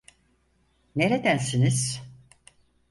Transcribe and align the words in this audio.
Neredensiniz? 0.95 2.01